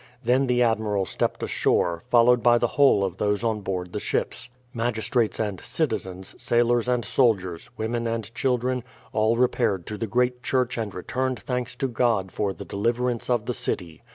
[0.23, 4.49] Then the admiral stepped ashore, followed by the whole of those on board the ships.
[4.73, 8.83] Magistrates and citizens, sailors and soldiers, women and children,
[9.13, 13.45] all repaired to the great church and returned thanks to God for the deliverance of
[13.45, 14.01] the city.